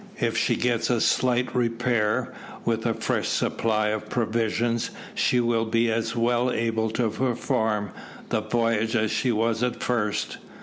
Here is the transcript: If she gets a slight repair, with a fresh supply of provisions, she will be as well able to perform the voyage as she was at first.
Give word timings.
If 0.19 0.35
she 0.35 0.55
gets 0.55 0.89
a 0.89 0.99
slight 0.99 1.53
repair, 1.55 2.33
with 2.65 2.87
a 2.87 2.95
fresh 2.95 3.27
supply 3.27 3.89
of 3.89 4.09
provisions, 4.09 4.89
she 5.13 5.39
will 5.39 5.65
be 5.65 5.91
as 5.91 6.15
well 6.15 6.49
able 6.51 6.89
to 6.89 7.11
perform 7.11 7.91
the 8.29 8.41
voyage 8.41 8.95
as 8.95 9.11
she 9.11 9.31
was 9.31 9.61
at 9.61 9.83
first. 9.83 10.39